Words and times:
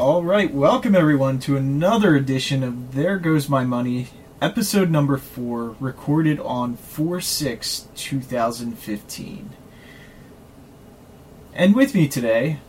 All 0.00 0.24
right, 0.24 0.50
welcome 0.50 0.94
everyone 0.94 1.40
to 1.40 1.58
another 1.58 2.16
edition 2.16 2.62
of 2.62 2.94
There 2.94 3.18
Goes 3.18 3.50
My 3.50 3.66
Money, 3.66 4.08
episode 4.40 4.88
number 4.88 5.18
four, 5.18 5.76
recorded 5.78 6.40
on 6.40 6.78
4 6.78 7.20
6 7.20 7.86
2015. 7.94 9.50
And 11.52 11.74
with 11.74 11.94
me 11.94 12.08
today, 12.08 12.60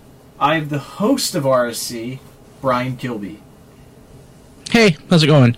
I 0.42 0.56
have 0.56 0.70
the 0.70 0.80
host 0.80 1.34
of 1.34 1.46
RSC, 1.46 2.20
Brian 2.60 2.98
Kilby. 2.98 3.42
Hey, 4.70 4.98
how's 5.10 5.24
it 5.24 5.28
going? 5.28 5.56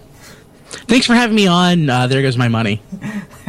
Thanks 0.68 1.08
for 1.08 1.16
having 1.16 1.36
me 1.36 1.48
on. 1.48 1.90
Uh, 1.90 2.06
there 2.06 2.22
goes 2.22 2.38
my 2.38 2.50
money. 2.50 2.84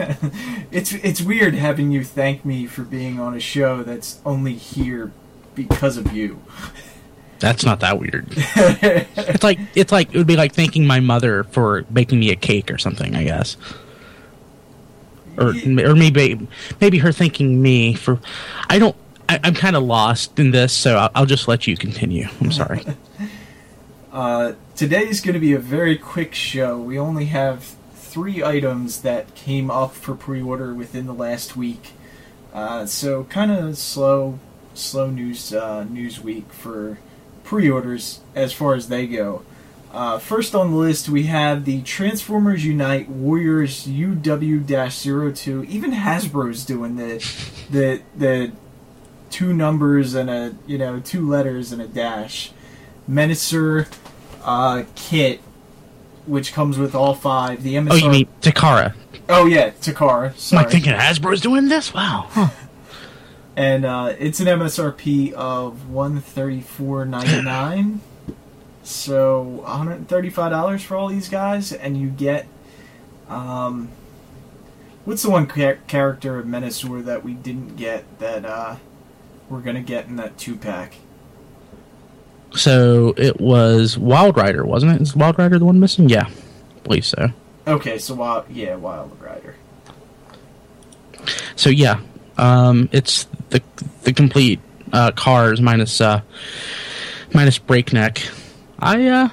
it's 0.71 0.95
it's 0.95 1.21
weird 1.21 1.55
having 1.55 1.93
you 1.93 2.03
thank 2.03 2.43
me 2.43 2.65
for 2.65 2.85
being 2.85 3.21
on 3.21 3.35
a 3.35 3.41
show 3.41 3.83
that's 3.83 4.23
only 4.25 4.55
here 4.55 5.13
because 5.55 5.99
of 5.99 6.15
you. 6.15 6.43
That's 7.45 7.63
not 7.63 7.81
that 7.81 7.99
weird. 7.99 8.25
it's 8.37 9.45
like 9.45 9.59
it's 9.75 9.93
like 9.93 10.15
it 10.15 10.17
would 10.17 10.27
be 10.27 10.37
like 10.37 10.55
thanking 10.55 10.87
my 10.87 11.01
mother 11.01 11.45
for 11.45 11.83
baking 11.93 12.19
me 12.19 12.31
a 12.31 12.37
cake 12.37 12.71
or 12.71 12.79
something. 12.79 13.15
I 13.15 13.25
guess, 13.25 13.59
or 15.37 15.49
or 15.49 15.95
maybe 15.95 16.49
maybe 16.81 16.97
her 17.01 17.13
thanking 17.13 17.61
me 17.61 17.93
for. 17.93 18.19
I 18.71 18.79
don't. 18.79 18.97
I, 19.29 19.41
am 19.45 19.53
kind 19.53 19.77
of 19.77 19.83
lost 19.83 20.39
in 20.39 20.53
this, 20.53 20.73
so 20.73 20.97
I'll, 20.97 21.11
I'll, 21.15 21.27
just 21.27 21.47
let 21.47 21.67
you 21.67 21.77
continue. 21.77 22.29
I'm 22.41 22.51
sorry. 22.51 22.83
uh, 24.13 24.53
today's 24.75 25.21
going 25.21 25.35
to 25.35 25.41
be 25.41 25.53
a 25.53 25.59
very 25.59 25.99
quick 25.99 26.35
show. 26.35 26.79
We 26.79 26.99
only 26.99 27.27
have 27.27 27.75
three 27.95 28.43
items 28.43 29.03
that 29.03 29.35
came 29.35 29.71
up 29.71 29.93
for 29.93 30.15
pre-order 30.15 30.73
within 30.73 31.05
the 31.05 31.15
last 31.15 31.57
week, 31.57 31.93
uh, 32.55 32.87
so 32.87 33.25
kind 33.25 33.51
of 33.51 33.77
slow, 33.77 34.39
slow 34.73 35.11
news 35.11 35.53
uh, 35.53 35.85
news 35.85 36.23
week 36.23 36.51
for 36.51 36.99
pre-orders 37.45 38.21
as 38.35 38.53
far 38.53 38.75
as 38.75 38.89
they 38.89 39.07
go. 39.07 39.45
Uh, 39.93 40.19
first 40.19 40.57
on 40.57 40.73
the 40.73 40.77
list, 40.77 41.09
we 41.09 41.25
have 41.25 41.65
the 41.65 41.81
Transformers 41.83 42.65
Unite 42.65 43.09
Warriors 43.09 43.87
UW-02. 43.87 45.67
Even 45.67 45.93
Hasbro's 45.93 46.65
doing 46.65 46.97
the 46.97 47.25
the 47.71 48.03
the 48.17 48.51
two 49.31 49.53
numbers 49.53 50.15
and 50.15 50.29
a 50.29 50.57
you 50.67 50.79
know 50.79 50.99
two 50.99 51.29
letters 51.29 51.71
and 51.71 51.81
a 51.81 51.87
dash. 51.87 52.51
Menasor 53.09 53.87
uh, 54.43 54.83
kit, 54.97 55.41
which 56.27 56.53
comes 56.53 56.77
with 56.77 56.97
all 56.97 57.15
five. 57.15 57.63
The 57.63 57.77
MSR. 57.77 57.93
Oh, 57.93 57.95
you 57.95 58.11
mean 58.11 58.29
Takara? 58.41 58.95
Oh 59.29 59.47
yeah, 59.47 59.71
Takara. 59.71 60.37
Sorry. 60.37 60.61
Am 60.61 60.67
I 60.67 60.71
thinking 60.71 60.93
Hasbro's 60.93 61.41
doing 61.41 61.69
this? 61.69 61.95
Wow. 61.95 62.27
Huh 62.31 62.49
and 63.57 63.85
uh, 63.85 64.15
it's 64.19 64.41
an 64.41 64.47
MSRP 64.47 65.33
of 65.33 65.89
one 65.89 66.21
thirty 66.21 66.61
four 66.61 67.05
ninety 67.05 67.43
nine. 67.43 68.01
so 68.83 69.43
one 69.43 69.79
hundred 69.79 70.09
thirty 70.09 70.31
five 70.31 70.51
dollars 70.51 70.83
for 70.83 70.97
all 70.97 71.09
these 71.09 71.29
guys, 71.29 71.73
and 71.73 71.97
you 71.97 72.09
get 72.09 72.47
um, 73.29 73.89
what's 75.05 75.23
the 75.23 75.31
one 75.31 75.49
char- 75.49 75.79
character 75.87 76.39
of 76.39 76.47
Menasor 76.47 77.05
that 77.05 77.25
we 77.25 77.35
didn't 77.35 77.77
get 77.77 78.19
that 78.19 78.45
uh, 78.45 78.77
we're 79.49 79.61
gonna 79.61 79.83
get 79.83 80.07
in 80.07 80.17
that 80.17 80.37
two 80.39 80.57
pack? 80.57 80.95
So 82.57 83.15
it 83.17 83.41
was 83.41 83.99
Wild 83.99 84.37
Rider, 84.37 84.65
wasn't 84.65 84.93
it? 84.95 85.03
Is 85.03 85.17
Wild 85.17 85.39
Rider 85.39 85.59
the 85.59 85.65
one 85.65 85.81
missing? 85.81 86.09
Yeah, 86.09 86.27
I 86.29 86.81
believe 86.85 87.05
so. 87.05 87.31
Okay, 87.67 87.99
so 87.99 88.15
wild, 88.15 88.45
yeah, 88.51 88.77
Wild 88.77 89.19
Rider. 89.21 89.57
So 91.57 91.71
yeah, 91.71 92.01
um, 92.37 92.89
it's 92.93 93.25
the 93.51 93.63
the 94.03 94.13
complete 94.13 94.61
uh, 94.93 95.13
cars 95.13 95.61
minus 95.61 96.01
uh, 96.01 96.23
minus 97.33 97.59
breakneck. 97.59 98.23
I 98.79 99.07
uh, 99.07 99.29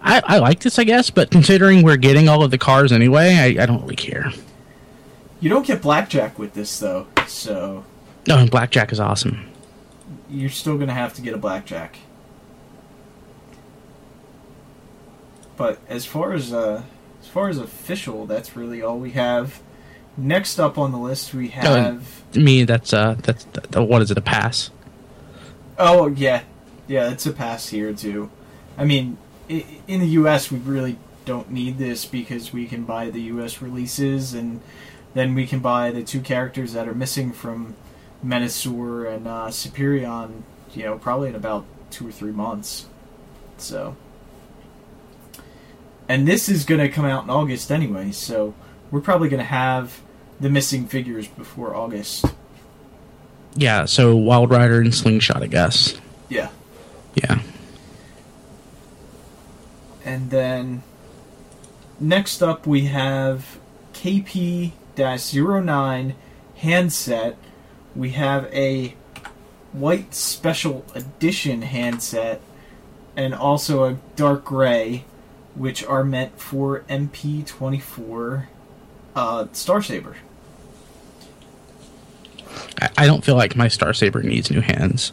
I, 0.00 0.22
I 0.24 0.38
like 0.38 0.60
this, 0.60 0.78
I 0.78 0.84
guess, 0.84 1.10
but 1.10 1.30
considering 1.30 1.82
we're 1.82 1.96
getting 1.96 2.28
all 2.28 2.42
of 2.42 2.50
the 2.50 2.58
cars 2.58 2.92
anyway, 2.92 3.34
I, 3.34 3.62
I 3.62 3.66
don't 3.66 3.82
really 3.82 3.96
care. 3.96 4.32
You 5.40 5.50
don't 5.50 5.66
get 5.66 5.82
blackjack 5.82 6.38
with 6.38 6.54
this 6.54 6.78
though, 6.78 7.06
so. 7.26 7.84
No, 8.26 8.38
and 8.38 8.50
blackjack 8.50 8.92
is 8.92 9.00
awesome. 9.00 9.50
You're 10.28 10.50
still 10.50 10.78
gonna 10.78 10.94
have 10.94 11.14
to 11.14 11.22
get 11.22 11.34
a 11.34 11.38
blackjack. 11.38 11.98
But 15.56 15.78
as 15.88 16.04
far 16.04 16.32
as 16.32 16.52
uh, 16.52 16.82
as 17.20 17.28
far 17.28 17.48
as 17.48 17.58
official, 17.58 18.26
that's 18.26 18.56
really 18.56 18.82
all 18.82 18.98
we 18.98 19.10
have 19.12 19.60
Next 20.18 20.58
up 20.58 20.78
on 20.78 20.90
the 20.90 20.98
list, 20.98 21.32
we 21.32 21.46
have 21.50 22.24
oh, 22.34 22.40
me. 22.40 22.64
That's 22.64 22.92
uh, 22.92 23.14
that's 23.22 23.46
what 23.76 24.02
is 24.02 24.10
it? 24.10 24.18
A 24.18 24.20
pass? 24.20 24.70
Oh 25.78 26.08
yeah, 26.08 26.42
yeah. 26.88 27.12
It's 27.12 27.24
a 27.24 27.32
pass 27.32 27.68
here 27.68 27.92
too. 27.92 28.28
I 28.76 28.84
mean, 28.84 29.16
in 29.48 30.00
the 30.00 30.08
U.S., 30.08 30.50
we 30.50 30.58
really 30.58 30.98
don't 31.24 31.52
need 31.52 31.78
this 31.78 32.04
because 32.04 32.52
we 32.52 32.66
can 32.66 32.82
buy 32.82 33.10
the 33.10 33.22
U.S. 33.22 33.62
releases, 33.62 34.34
and 34.34 34.60
then 35.14 35.36
we 35.36 35.46
can 35.46 35.60
buy 35.60 35.92
the 35.92 36.02
two 36.02 36.20
characters 36.20 36.72
that 36.72 36.88
are 36.88 36.94
missing 36.94 37.30
from 37.30 37.76
Menasor 38.24 39.14
and 39.14 39.28
uh, 39.28 39.46
Superion. 39.50 40.42
You 40.74 40.86
know, 40.86 40.98
probably 40.98 41.28
in 41.28 41.36
about 41.36 41.64
two 41.92 42.08
or 42.08 42.12
three 42.12 42.32
months. 42.32 42.86
So, 43.56 43.94
and 46.08 46.26
this 46.26 46.48
is 46.48 46.64
going 46.64 46.80
to 46.80 46.88
come 46.88 47.04
out 47.04 47.22
in 47.22 47.30
August 47.30 47.70
anyway, 47.70 48.10
so 48.10 48.56
we're 48.90 49.00
probably 49.00 49.28
going 49.28 49.38
to 49.38 49.44
have 49.44 50.02
the 50.40 50.50
missing 50.50 50.86
figures 50.86 51.26
before 51.26 51.74
August. 51.74 52.24
Yeah, 53.54 53.86
so 53.86 54.14
Wild 54.14 54.50
Rider 54.50 54.80
and 54.80 54.94
Slingshot, 54.94 55.42
I 55.42 55.46
guess. 55.46 55.98
Yeah. 56.28 56.50
Yeah. 57.14 57.40
And 60.04 60.30
then 60.30 60.82
next 61.98 62.42
up 62.42 62.66
we 62.66 62.86
have 62.86 63.58
KP 63.92 64.72
09 64.96 66.14
handset. 66.56 67.36
We 67.96 68.10
have 68.10 68.44
a 68.54 68.94
white 69.72 70.14
special 70.14 70.84
edition 70.94 71.62
handset 71.62 72.40
and 73.16 73.34
also 73.34 73.84
a 73.84 73.98
dark 74.14 74.44
gray, 74.44 75.04
which 75.54 75.84
are 75.84 76.04
meant 76.04 76.38
for 76.38 76.80
MP24 76.88 78.46
uh, 79.16 79.46
Star 79.52 79.82
Saber. 79.82 80.16
I 82.96 83.06
don't 83.06 83.24
feel 83.24 83.36
like 83.36 83.56
my 83.56 83.68
Star 83.68 83.92
Saber 83.92 84.22
needs 84.22 84.50
new 84.50 84.60
hands. 84.60 85.12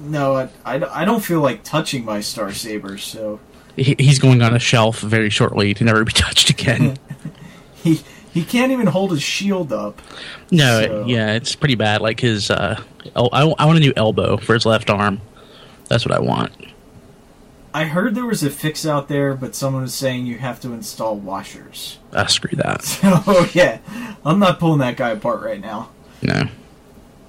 No, 0.00 0.36
I, 0.36 0.48
I, 0.64 1.02
I 1.02 1.04
don't 1.04 1.20
feel 1.20 1.40
like 1.40 1.62
touching 1.62 2.04
my 2.04 2.20
Star 2.20 2.52
Saber, 2.52 2.98
so. 2.98 3.40
He, 3.76 3.96
he's 3.98 4.18
going 4.18 4.42
on 4.42 4.54
a 4.54 4.58
shelf 4.58 5.00
very 5.00 5.30
shortly 5.30 5.74
to 5.74 5.84
never 5.84 6.04
be 6.04 6.12
touched 6.14 6.50
again. 6.50 6.96
he 7.74 8.00
he 8.32 8.44
can't 8.44 8.72
even 8.72 8.88
hold 8.88 9.12
his 9.12 9.22
shield 9.22 9.72
up. 9.72 10.02
No, 10.50 10.82
so. 10.82 11.04
yeah, 11.06 11.34
it's 11.34 11.54
pretty 11.54 11.76
bad. 11.76 12.00
Like 12.00 12.18
his, 12.18 12.50
uh, 12.50 12.82
I, 13.14 13.20
I 13.30 13.64
want 13.64 13.76
a 13.76 13.80
new 13.80 13.92
elbow 13.96 14.36
for 14.38 14.54
his 14.54 14.66
left 14.66 14.90
arm. 14.90 15.20
That's 15.88 16.04
what 16.04 16.12
I 16.12 16.18
want. 16.18 16.52
I 17.72 17.84
heard 17.84 18.14
there 18.14 18.26
was 18.26 18.42
a 18.42 18.50
fix 18.50 18.86
out 18.86 19.08
there, 19.08 19.34
but 19.34 19.54
someone 19.54 19.82
was 19.82 19.94
saying 19.94 20.26
you 20.26 20.38
have 20.38 20.60
to 20.60 20.72
install 20.72 21.16
washers. 21.16 21.98
Ah, 22.12 22.26
screw 22.26 22.56
that. 22.56 22.84
So 22.84 23.46
yeah, 23.52 23.78
I'm 24.24 24.40
not 24.40 24.58
pulling 24.58 24.80
that 24.80 24.96
guy 24.96 25.10
apart 25.10 25.42
right 25.42 25.60
now. 25.60 25.90
No. 26.24 26.48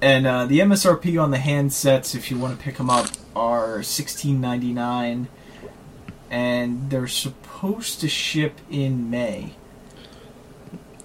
And 0.00 0.26
uh, 0.26 0.46
the 0.46 0.60
MSRP 0.60 1.22
on 1.22 1.30
the 1.30 1.38
handsets, 1.38 2.14
if 2.14 2.30
you 2.30 2.38
want 2.38 2.56
to 2.56 2.62
pick 2.62 2.76
them 2.76 2.90
up, 2.90 3.08
are 3.34 3.82
sixteen 3.82 4.40
ninety 4.40 4.72
nine, 4.72 5.28
and 6.30 6.90
they're 6.90 7.06
supposed 7.06 8.00
to 8.00 8.08
ship 8.08 8.60
in 8.70 9.10
May. 9.10 9.54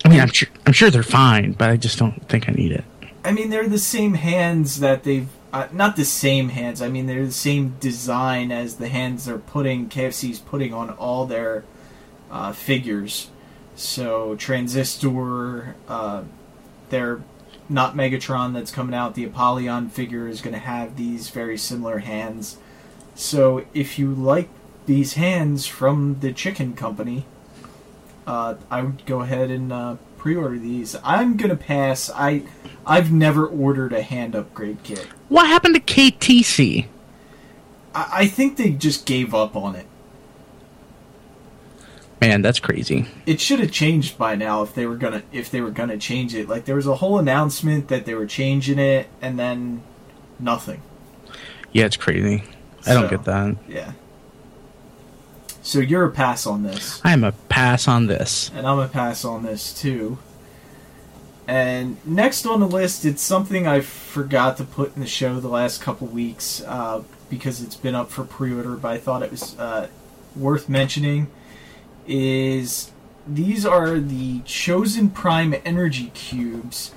I 0.03 0.09
mean, 0.09 0.19
I'm 0.19 0.29
sure 0.29 0.49
I'm 0.65 0.73
sure 0.73 0.89
they're 0.89 1.03
fine, 1.03 1.53
but 1.53 1.69
I 1.69 1.77
just 1.77 1.97
don't 1.99 2.27
think 2.27 2.49
I 2.49 2.51
need 2.53 2.71
it. 2.71 2.83
I 3.23 3.31
mean, 3.31 3.49
they're 3.49 3.67
the 3.67 3.79
same 3.79 4.15
hands 4.15 4.79
that 4.79 5.03
they've 5.03 5.29
uh, 5.53 5.67
not 5.71 5.95
the 5.95 6.05
same 6.05 6.49
hands. 6.49 6.81
I 6.81 6.89
mean, 6.89 7.07
they're 7.07 7.25
the 7.25 7.31
same 7.31 7.75
design 7.79 8.51
as 8.51 8.75
the 8.75 8.89
hands 8.89 9.25
they're 9.25 9.37
putting 9.37 9.89
KFC's 9.89 10.39
putting 10.39 10.73
on 10.73 10.89
all 10.91 11.25
their 11.25 11.65
uh, 12.29 12.53
figures. 12.53 13.29
So 13.75 14.35
Transistor, 14.35 15.75
uh, 15.87 16.23
they're 16.89 17.21
not 17.71 17.95
Megatron 17.95 18.53
that's 18.53 18.71
coming 18.71 18.93
out, 18.93 19.15
the 19.15 19.23
Apollyon 19.23 19.89
figure 19.89 20.27
is 20.27 20.41
going 20.41 20.53
to 20.53 20.59
have 20.59 20.97
these 20.97 21.29
very 21.29 21.57
similar 21.57 21.99
hands. 21.99 22.57
So 23.15 23.65
if 23.73 23.97
you 23.97 24.13
like 24.13 24.49
these 24.85 25.13
hands 25.13 25.65
from 25.65 26.19
the 26.19 26.33
Chicken 26.33 26.73
Company, 26.73 27.25
uh, 28.27 28.55
I 28.69 28.81
would 28.81 29.05
go 29.05 29.21
ahead 29.21 29.49
and 29.49 29.71
uh, 29.71 29.95
pre-order 30.17 30.57
these. 30.57 30.95
I'm 31.03 31.37
gonna 31.37 31.55
pass. 31.55 32.09
I 32.13 32.43
I've 32.85 33.11
never 33.11 33.45
ordered 33.45 33.93
a 33.93 34.01
hand 34.01 34.35
upgrade 34.35 34.83
kit. 34.83 35.07
What 35.29 35.47
happened 35.47 35.75
to 35.75 35.81
KTC? 35.81 36.85
I, 37.93 38.09
I 38.13 38.27
think 38.27 38.57
they 38.57 38.71
just 38.71 39.05
gave 39.05 39.33
up 39.33 39.55
on 39.55 39.75
it. 39.75 39.87
Man, 42.21 42.43
that's 42.43 42.59
crazy. 42.59 43.07
It 43.25 43.41
should 43.41 43.59
have 43.59 43.71
changed 43.71 44.15
by 44.15 44.35
now 44.35 44.61
if 44.61 44.75
they 44.75 44.85
were 44.85 44.95
gonna 44.95 45.23
if 45.31 45.49
they 45.49 45.59
were 45.59 45.71
gonna 45.71 45.97
change 45.97 46.35
it. 46.35 46.47
Like 46.47 46.65
there 46.65 46.75
was 46.75 46.85
a 46.85 46.95
whole 46.95 47.17
announcement 47.17 47.87
that 47.87 48.05
they 48.05 48.13
were 48.13 48.27
changing 48.27 48.77
it, 48.77 49.09
and 49.23 49.39
then 49.39 49.81
nothing. 50.39 50.81
Yeah, 51.71 51.85
it's 51.85 51.97
crazy. 51.97 52.43
I 52.85 52.93
don't 52.93 53.09
get 53.09 53.23
that. 53.23 53.55
Yeah. 53.67 53.93
So 55.63 55.79
you're 55.79 56.05
a 56.05 56.11
pass 56.11 56.45
on 56.45 56.61
this. 56.61 57.01
I 57.03 57.13
am 57.13 57.23
a 57.23 57.31
pass 57.31 57.87
on 57.87 58.05
this. 58.05 58.49
and 58.55 58.67
I'm 58.67 58.77
gonna 58.77 58.87
pass 58.87 59.25
on 59.25 59.41
this 59.43 59.73
too. 59.73 60.19
And 61.47 61.97
next 62.05 62.45
on 62.45 62.59
the 62.59 62.67
list, 62.67 63.03
it's 63.03 63.21
something 63.21 63.67
I 63.67 63.81
forgot 63.81 64.57
to 64.57 64.63
put 64.63 64.95
in 64.95 65.01
the 65.01 65.07
show 65.07 65.39
the 65.39 65.49
last 65.49 65.81
couple 65.81 66.07
weeks 66.07 66.61
uh, 66.67 67.03
because 67.31 67.61
it's 67.61 67.75
been 67.75 67.95
up 67.95 68.11
for 68.11 68.23
pre-order, 68.23 68.75
but 68.75 68.91
I 68.91 68.97
thought 68.99 69.23
it 69.23 69.31
was 69.31 69.57
uh, 69.57 69.87
worth 70.35 70.69
mentioning. 70.69 71.27
Is 72.07 72.91
these 73.27 73.65
are 73.65 73.99
the 73.99 74.39
Chosen 74.41 75.09
Prime 75.09 75.55
Energy 75.63 76.11
cubes, 76.13 76.93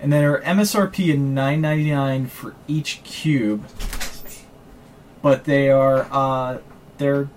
and 0.00 0.12
they 0.12 0.24
are 0.24 0.40
MSRP 0.42 1.18
ninety 1.18 1.90
nine 1.90 2.26
for 2.26 2.54
each 2.68 3.02
cube. 3.02 3.66
But 5.22 5.44
they 5.44 5.70
are 5.70 6.06
uh, 6.10 6.58
they're 6.98 7.28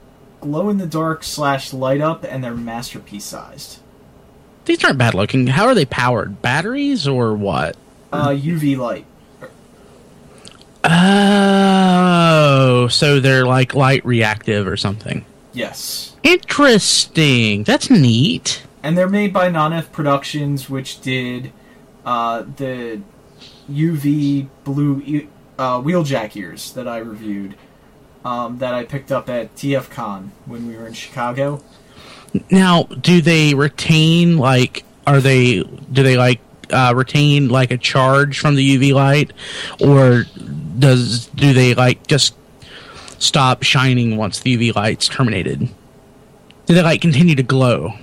glow 0.42 0.70
in 0.70 0.78
the 0.78 0.86
dark 0.86 1.24
slash 1.24 1.74
light 1.74 2.02
up, 2.02 2.24
and 2.24 2.44
they're 2.44 2.54
masterpiece 2.54 3.26
sized. 3.26 3.80
These 4.66 4.84
aren't 4.84 4.98
bad 4.98 5.14
looking. 5.14 5.48
How 5.48 5.66
are 5.66 5.76
they 5.76 5.86
powered? 5.86 6.42
Batteries 6.42 7.08
or 7.08 7.34
what? 7.34 7.78
Uh, 8.12 8.30
UV 8.30 8.78
light. 8.78 9.06
Oh, 10.84 12.88
so 12.90 13.20
they're 13.20 13.46
like 13.46 13.74
light 13.74 14.06
reactive 14.06 14.68
or 14.68 14.78
something. 14.78 15.26
Yes. 15.58 16.16
Interesting. 16.22 17.64
That's 17.64 17.90
neat. 17.90 18.64
And 18.84 18.96
they're 18.96 19.10
made 19.10 19.34
by 19.34 19.50
Non-F 19.50 19.92
Productions, 19.92 20.70
which 20.70 21.02
did 21.02 21.52
uh, 22.06 22.44
the 22.44 23.02
UV 23.70 24.50
blue 24.64 25.02
e- 25.04 25.28
uh, 25.58 25.82
wheeljack 25.82 26.36
ears 26.36 26.72
that 26.74 26.88
I 26.88 27.00
reviewed, 27.00 27.56
um, 28.24 28.60
that 28.60 28.76
I 28.76 28.84
picked 28.84 29.12
up 29.12 29.30
at 29.30 29.56
TFCon 29.56 30.30
when 30.46 30.68
we 30.68 30.78
were 30.78 30.86
in 30.86 30.94
Chicago. 30.94 31.64
Now, 32.52 32.84
do 32.84 33.20
they 33.22 33.56
retain 33.56 34.38
like? 34.38 34.86
Are 35.08 35.20
they? 35.20 35.64
Do 35.64 36.04
they 36.04 36.18
like 36.18 36.40
uh, 36.72 36.94
retain 36.96 37.48
like 37.50 37.72
a 37.72 37.78
charge 37.78 38.38
from 38.38 38.56
the 38.56 38.78
UV 38.78 38.94
light, 38.94 39.34
or 39.80 40.26
does 40.78 41.28
do 41.28 41.54
they 41.54 41.74
like 41.74 42.06
just 42.06 42.36
stop 43.20 43.64
shining 43.64 44.18
once 44.18 44.40
the 44.40 44.58
UV 44.58 44.76
light's 44.76 45.08
terminated? 45.08 45.70
Do 46.66 46.74
they 46.74 46.82
like 46.82 47.02
continue 47.02 47.36
to 47.36 47.44
glow, 47.44 47.94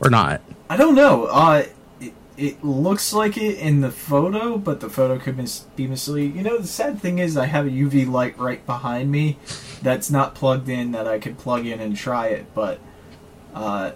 or 0.00 0.10
not? 0.10 0.40
I 0.68 0.76
don't 0.76 0.94
know. 0.94 1.24
Uh, 1.26 1.64
it, 2.00 2.12
it 2.36 2.64
looks 2.64 3.12
like 3.12 3.36
it 3.36 3.58
in 3.58 3.80
the 3.80 3.90
photo, 3.90 4.58
but 4.58 4.80
the 4.80 4.90
photo 4.90 5.18
could 5.18 5.36
mis- 5.36 5.66
be 5.76 5.86
misleading. 5.86 6.36
You 6.36 6.42
know, 6.42 6.58
the 6.58 6.66
sad 6.66 7.00
thing 7.00 7.18
is 7.18 7.36
I 7.36 7.46
have 7.46 7.66
a 7.66 7.70
UV 7.70 8.08
light 8.08 8.38
right 8.38 8.64
behind 8.66 9.10
me 9.10 9.38
that's 9.82 10.10
not 10.10 10.34
plugged 10.34 10.68
in 10.68 10.92
that 10.92 11.08
I 11.08 11.18
could 11.18 11.38
plug 11.38 11.66
in 11.66 11.80
and 11.80 11.96
try 11.96 12.28
it. 12.28 12.46
But, 12.54 12.78
uh, 13.54 13.92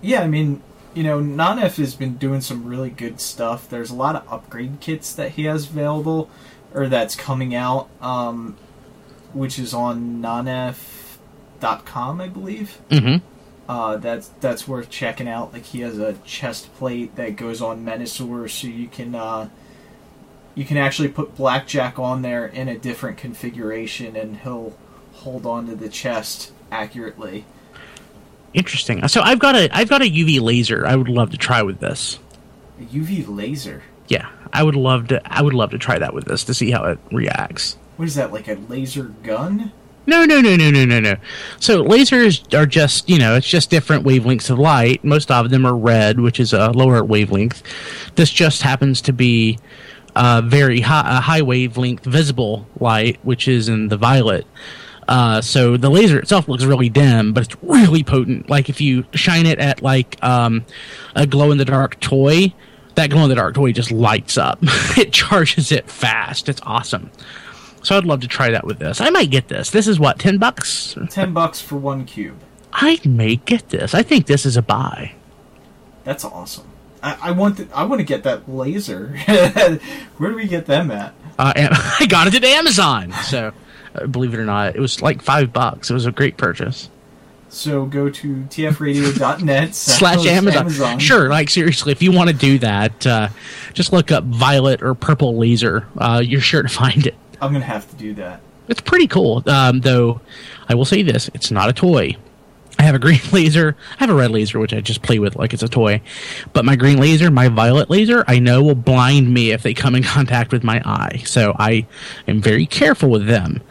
yeah, 0.00 0.22
I 0.22 0.28
mean, 0.28 0.62
you 0.94 1.02
know, 1.02 1.20
Nanef 1.20 1.76
has 1.76 1.94
been 1.94 2.16
doing 2.16 2.40
some 2.40 2.64
really 2.64 2.90
good 2.90 3.20
stuff. 3.20 3.68
There's 3.68 3.90
a 3.90 3.94
lot 3.96 4.16
of 4.16 4.32
upgrade 4.32 4.78
kits 4.80 5.12
that 5.12 5.32
he 5.32 5.44
has 5.44 5.68
available, 5.68 6.30
or 6.72 6.88
that's 6.88 7.16
coming 7.16 7.54
out, 7.54 7.88
um, 8.00 8.56
which 9.34 9.58
is 9.58 9.74
on 9.74 10.22
nanef.com, 10.22 12.20
I 12.20 12.28
believe 12.28 12.78
Mm-hmm. 12.90 13.24
uh, 13.70 13.96
that's 13.96 14.28
that's 14.40 14.66
worth 14.68 14.90
checking 14.90 15.28
out. 15.28 15.52
Like 15.52 15.64
he 15.64 15.80
has 15.80 15.98
a 15.98 16.14
chest 16.24 16.74
plate 16.76 17.16
that 17.16 17.36
goes 17.36 17.60
on 17.62 17.84
Menasor, 17.84 18.48
so 18.50 18.66
you 18.66 18.88
can 18.88 19.14
uh, 19.14 19.48
you 20.54 20.64
can 20.64 20.76
actually 20.76 21.08
put 21.08 21.36
Blackjack 21.36 21.98
on 21.98 22.22
there 22.22 22.46
in 22.46 22.68
a 22.68 22.78
different 22.78 23.18
configuration, 23.18 24.16
and 24.16 24.38
he'll 24.38 24.76
hold 25.14 25.46
on 25.46 25.66
to 25.66 25.74
the 25.76 25.88
chest 25.88 26.52
accurately. 26.70 27.44
Interesting. 28.52 29.06
So 29.08 29.20
I've 29.20 29.38
got 29.40 29.56
a 29.56 29.68
I've 29.72 29.88
got 29.88 30.02
a 30.02 30.04
UV 30.04 30.40
laser. 30.40 30.86
I 30.86 30.94
would 30.96 31.08
love 31.08 31.30
to 31.30 31.36
try 31.36 31.62
with 31.62 31.80
this. 31.80 32.18
A 32.80 32.84
UV 32.84 33.24
laser. 33.28 33.82
Yeah, 34.08 34.28
I 34.52 34.62
would 34.62 34.76
love 34.76 35.08
to. 35.08 35.20
I 35.24 35.42
would 35.42 35.54
love 35.54 35.70
to 35.70 35.78
try 35.78 35.98
that 35.98 36.12
with 36.14 36.26
this 36.26 36.44
to 36.44 36.54
see 36.54 36.70
how 36.70 36.84
it 36.84 36.98
reacts. 37.10 37.76
What 37.96 38.06
is 38.06 38.14
that? 38.16 38.32
Like 38.32 38.48
a 38.48 38.54
laser 38.54 39.04
gun? 39.22 39.72
No, 40.06 40.24
no, 40.24 40.40
no, 40.40 40.54
no, 40.54 40.70
no, 40.70 40.84
no, 40.84 41.00
no. 41.00 41.16
So 41.60 41.82
lasers 41.82 42.52
are 42.52 42.66
just, 42.66 43.08
you 43.08 43.18
know, 43.18 43.36
it's 43.36 43.48
just 43.48 43.70
different 43.70 44.04
wavelengths 44.04 44.50
of 44.50 44.58
light. 44.58 45.02
Most 45.02 45.30
of 45.30 45.48
them 45.48 45.64
are 45.64 45.74
red, 45.74 46.20
which 46.20 46.38
is 46.38 46.52
a 46.52 46.70
lower 46.72 47.02
wavelength. 47.02 47.62
This 48.14 48.30
just 48.30 48.62
happens 48.62 49.00
to 49.02 49.12
be 49.12 49.58
a 50.14 50.42
very 50.42 50.80
high, 50.80 51.20
high 51.20 51.42
wavelength 51.42 52.04
visible 52.04 52.66
light, 52.78 53.18
which 53.22 53.48
is 53.48 53.68
in 53.68 53.88
the 53.88 53.96
violet. 53.96 54.46
Uh, 55.08 55.40
so 55.40 55.76
the 55.76 55.90
laser 55.90 56.18
itself 56.18 56.48
looks 56.48 56.64
really 56.64 56.88
dim, 56.88 57.32
but 57.32 57.44
it's 57.44 57.62
really 57.62 58.02
potent. 58.02 58.48
Like 58.50 58.68
if 58.68 58.80
you 58.80 59.04
shine 59.14 59.46
it 59.46 59.58
at 59.58 59.82
like 59.82 60.22
um, 60.22 60.64
a 61.14 61.26
glow 61.26 61.50
in 61.50 61.58
the 61.58 61.64
dark 61.64 61.98
toy, 62.00 62.52
that 62.94 63.10
glow 63.10 63.24
in 63.24 63.28
the 63.28 63.34
dark 63.34 63.54
toy 63.54 63.72
just 63.72 63.90
lights 63.90 64.36
up. 64.36 64.58
it 64.62 65.12
charges 65.12 65.72
it 65.72 65.90
fast. 65.90 66.48
It's 66.48 66.60
awesome. 66.64 67.10
So 67.84 67.96
I'd 67.96 68.04
love 68.04 68.20
to 68.20 68.28
try 68.28 68.50
that 68.50 68.64
with 68.64 68.78
this. 68.78 69.00
I 69.00 69.10
might 69.10 69.30
get 69.30 69.48
this. 69.48 69.70
This 69.70 69.86
is 69.86 70.00
what 70.00 70.18
ten 70.18 70.38
bucks. 70.38 70.96
Ten 71.10 71.32
bucks 71.32 71.60
for 71.60 71.76
one 71.76 72.04
cube. 72.04 72.40
I 72.72 72.98
may 73.04 73.36
get 73.36 73.68
this. 73.68 73.94
I 73.94 74.02
think 74.02 74.26
this 74.26 74.44
is 74.44 74.56
a 74.56 74.62
buy. 74.62 75.12
That's 76.02 76.24
awesome. 76.24 76.66
I, 77.02 77.16
I 77.22 77.30
want 77.32 77.58
the, 77.58 77.68
I 77.74 77.84
want 77.84 78.00
to 78.00 78.04
get 78.04 78.24
that 78.24 78.48
laser. 78.48 79.08
Where 80.16 80.30
do 80.30 80.36
we 80.36 80.48
get 80.48 80.66
them 80.66 80.90
at? 80.90 81.14
Uh, 81.38 81.52
I 82.00 82.06
got 82.08 82.26
it 82.26 82.34
at 82.34 82.44
Amazon. 82.44 83.12
So 83.24 83.52
uh, 83.94 84.06
believe 84.06 84.34
it 84.34 84.40
or 84.40 84.44
not, 84.44 84.74
it 84.74 84.80
was 84.80 85.02
like 85.02 85.22
five 85.22 85.52
bucks. 85.52 85.90
It 85.90 85.94
was 85.94 86.06
a 86.06 86.12
great 86.12 86.36
purchase. 86.36 86.90
So 87.50 87.86
go 87.86 88.10
to 88.10 88.36
tfradio.net 88.36 89.74
Slash 89.74 90.26
Amazon. 90.26 90.98
Sure, 90.98 91.28
like 91.28 91.50
seriously, 91.50 91.92
if 91.92 92.02
you 92.02 92.10
want 92.10 92.30
to 92.30 92.36
do 92.36 92.58
that, 92.58 93.06
uh, 93.06 93.28
just 93.74 93.92
look 93.92 94.10
up 94.10 94.24
violet 94.24 94.82
or 94.82 94.94
purple 94.94 95.36
laser. 95.36 95.86
Uh, 95.96 96.20
you're 96.24 96.40
sure 96.40 96.62
to 96.62 96.68
find 96.68 97.06
it. 97.06 97.14
I'm 97.40 97.52
gonna 97.52 97.64
have 97.64 97.88
to 97.90 97.96
do 97.96 98.14
that. 98.14 98.40
It's 98.68 98.80
pretty 98.80 99.06
cool. 99.06 99.42
Um, 99.48 99.80
though, 99.80 100.20
I 100.68 100.74
will 100.74 100.84
say 100.84 101.02
this: 101.02 101.30
it's 101.34 101.50
not 101.50 101.68
a 101.68 101.72
toy. 101.72 102.16
I 102.78 102.82
have 102.82 102.94
a 102.94 102.98
green 102.98 103.20
laser. 103.32 103.76
I 103.92 104.04
have 104.04 104.10
a 104.10 104.14
red 104.14 104.30
laser, 104.30 104.58
which 104.58 104.72
I 104.74 104.80
just 104.80 105.02
play 105.02 105.18
with 105.18 105.36
like 105.36 105.52
it's 105.52 105.62
a 105.62 105.68
toy. 105.68 106.00
But 106.52 106.64
my 106.64 106.76
green 106.76 106.98
laser, 106.98 107.30
my 107.30 107.48
violet 107.48 107.90
laser, 107.90 108.24
I 108.26 108.38
know 108.38 108.62
will 108.62 108.74
blind 108.74 109.32
me 109.32 109.52
if 109.52 109.62
they 109.62 109.74
come 109.74 109.94
in 109.94 110.02
contact 110.16 110.52
with 110.52 110.64
my 110.64 110.80
eye. 110.84 111.22
So 111.26 111.54
I 111.58 111.86
am 112.26 112.40
very 112.40 112.66
careful 112.66 113.10
with 113.10 113.26
them. 113.26 113.62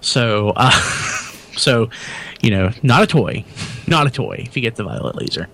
So, 0.00 0.52
uh, 0.56 0.70
so 1.56 1.90
you 2.40 2.50
know, 2.50 2.70
not 2.82 3.02
a 3.02 3.06
toy, 3.06 3.44
not 3.86 4.06
a 4.06 4.10
toy. 4.10 4.42
If 4.46 4.56
you 4.56 4.62
get 4.62 4.76
the 4.76 4.84
violet 4.84 5.16
laser, 5.16 5.48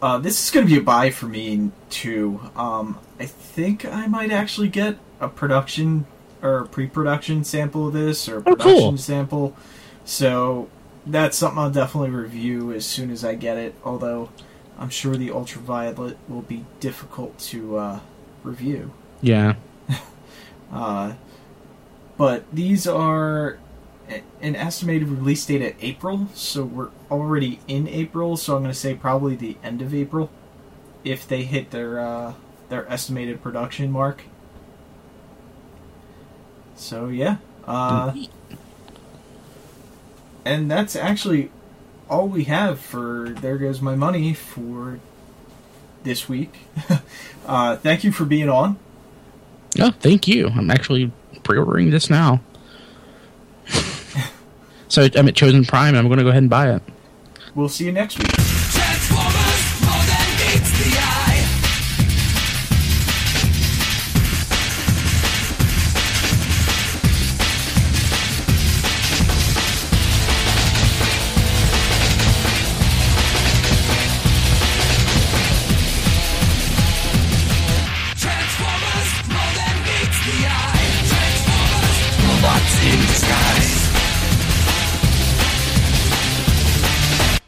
Uh, 0.00 0.18
this 0.18 0.42
is 0.42 0.50
going 0.50 0.66
to 0.66 0.72
be 0.72 0.78
a 0.78 0.82
buy 0.82 1.10
for 1.10 1.26
me 1.26 1.70
too. 1.88 2.40
Um, 2.56 2.98
I 3.20 3.26
think 3.26 3.84
I 3.84 4.08
might 4.08 4.32
actually 4.32 4.68
get 4.68 4.96
a 5.20 5.28
production 5.28 6.06
or 6.42 6.64
pre-production 6.66 7.44
sample 7.44 7.86
of 7.88 7.92
this 7.92 8.28
or 8.28 8.36
a 8.36 8.40
Oh, 8.40 8.42
production 8.42 8.78
cool. 8.80 8.96
sample. 8.98 9.56
So 10.04 10.68
that's 11.06 11.36
something 11.38 11.58
I'll 11.58 11.70
definitely 11.70 12.10
review 12.10 12.72
as 12.72 12.84
soon 12.84 13.10
as 13.10 13.24
I 13.24 13.34
get 13.34 13.56
it. 13.58 13.74
Although 13.84 14.30
I'm 14.78 14.88
sure 14.90 15.16
the 15.16 15.30
ultraviolet 15.30 16.16
will 16.28 16.42
be 16.42 16.64
difficult 16.80 17.38
to 17.40 17.76
uh, 17.78 18.00
review. 18.42 18.92
yeah. 19.20 19.54
Uh, 20.72 21.12
but 22.16 22.44
these 22.50 22.86
are 22.86 23.58
an 24.40 24.56
estimated 24.56 25.06
release 25.08 25.44
date 25.44 25.60
at 25.60 25.74
April, 25.82 26.28
so 26.34 26.64
we're 26.64 26.88
already 27.10 27.60
in 27.68 27.86
April. 27.88 28.36
So 28.38 28.56
I'm 28.56 28.62
going 28.62 28.72
to 28.72 28.78
say 28.78 28.94
probably 28.94 29.36
the 29.36 29.58
end 29.62 29.82
of 29.82 29.94
April, 29.94 30.30
if 31.04 31.28
they 31.28 31.42
hit 31.44 31.70
their 31.72 32.00
uh, 32.00 32.32
their 32.70 32.90
estimated 32.90 33.42
production 33.42 33.90
mark. 33.90 34.22
So 36.82 37.08
yeah, 37.08 37.36
uh, 37.64 38.12
and 40.44 40.68
that's 40.68 40.96
actually 40.96 41.50
all 42.10 42.26
we 42.28 42.44
have 42.44 42.80
for 42.80 43.34
there 43.40 43.56
goes 43.56 43.80
my 43.80 43.94
money 43.94 44.34
for 44.34 44.98
this 46.02 46.28
week. 46.28 46.54
uh, 47.46 47.76
thank 47.76 48.02
you 48.02 48.10
for 48.10 48.24
being 48.24 48.48
on. 48.48 48.78
Oh, 49.78 49.92
thank 49.92 50.26
you. 50.26 50.48
I'm 50.48 50.70
actually 50.70 51.12
pre-ordering 51.44 51.90
this 51.90 52.10
now. 52.10 52.40
so 54.88 55.08
I'm 55.14 55.28
at 55.28 55.36
Chosen 55.36 55.64
Prime, 55.64 55.90
and 55.90 55.98
I'm 55.98 56.08
going 56.08 56.18
to 56.18 56.24
go 56.24 56.30
ahead 56.30 56.42
and 56.42 56.50
buy 56.50 56.74
it. 56.74 56.82
We'll 57.54 57.68
see 57.68 57.86
you 57.86 57.92
next 57.92 58.18
week. 58.18 58.51